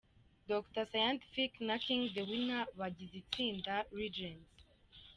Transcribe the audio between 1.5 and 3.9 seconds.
na King The Winner bagize itsinda